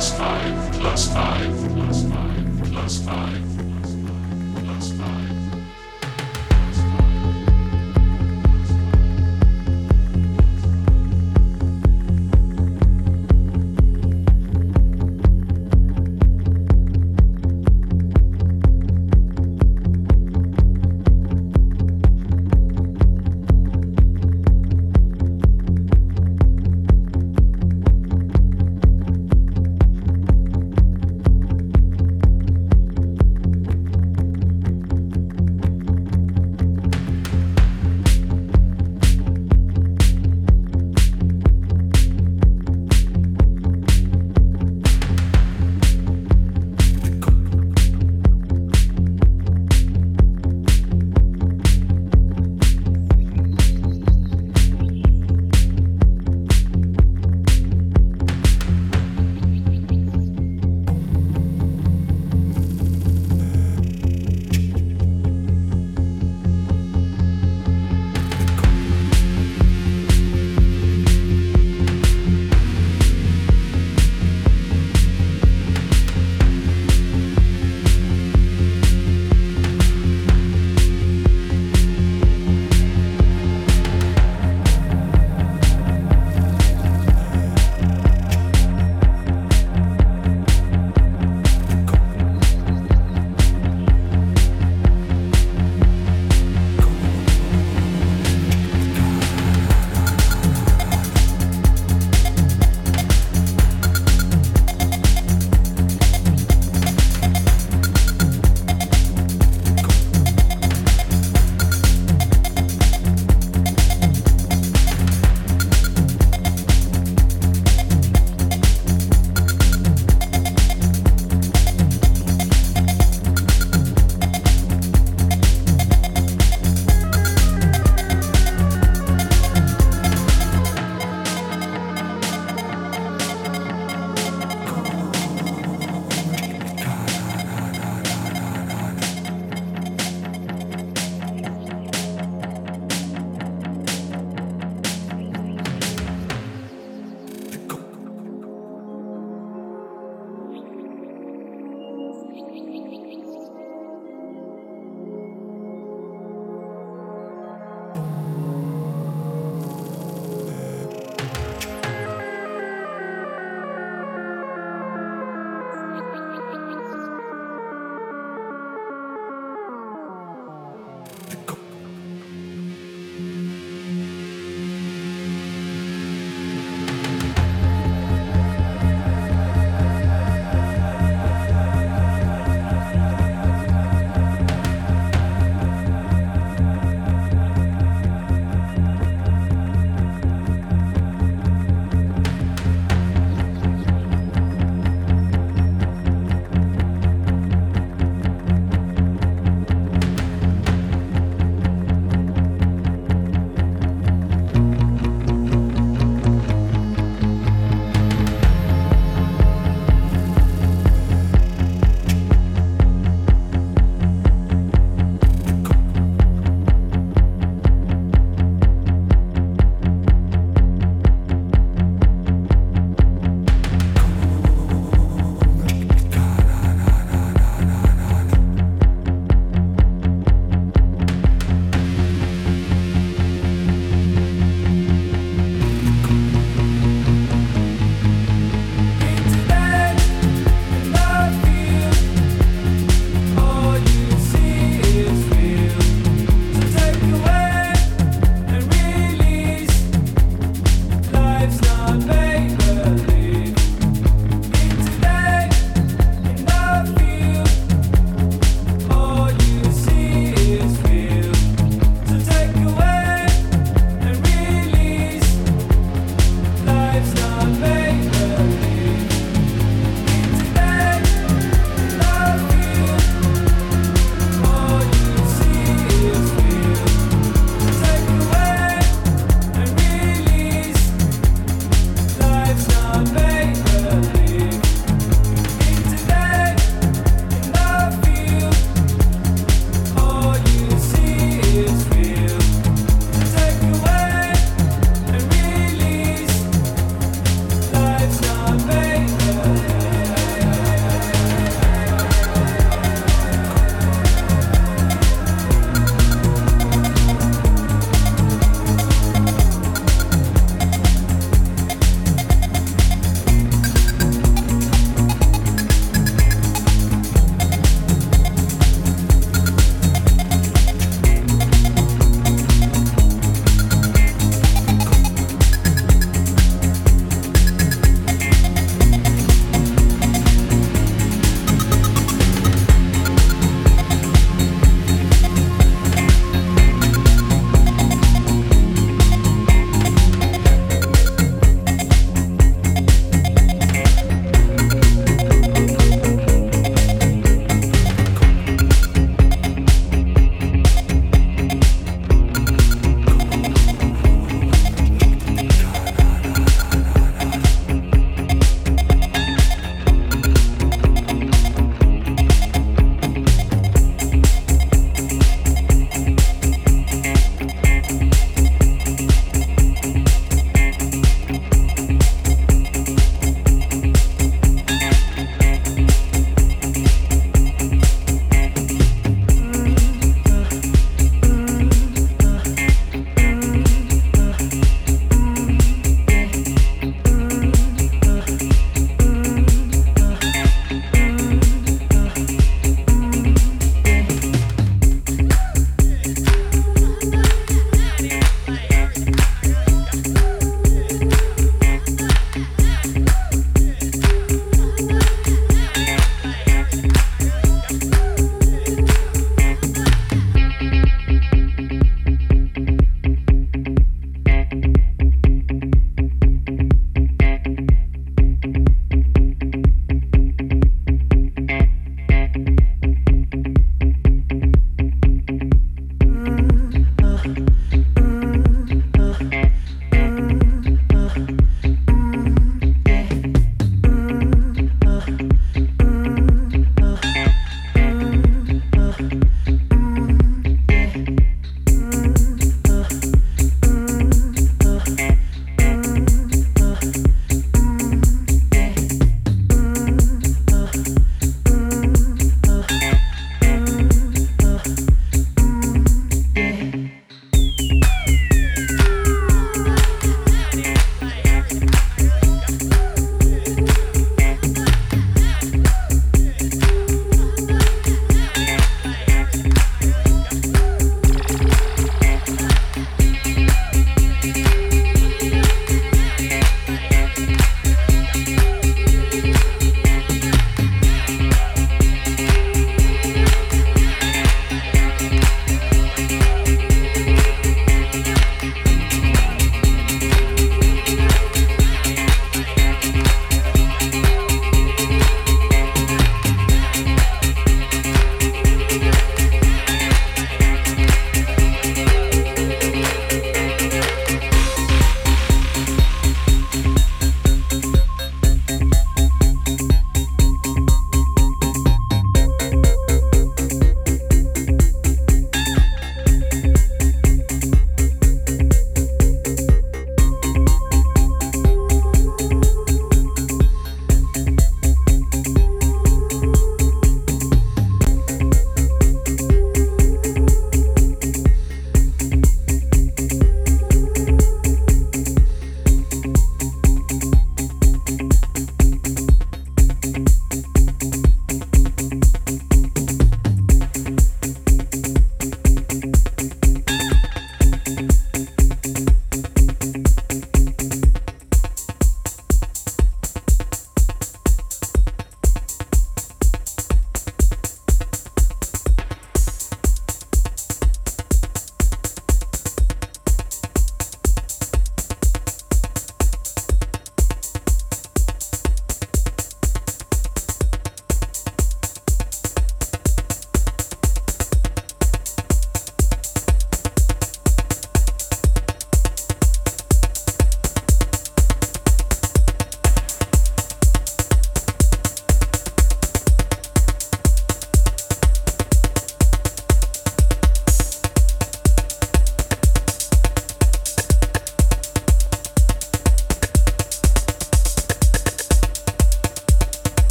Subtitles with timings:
[0.00, 3.49] plus five, plus five, plus five, plus five.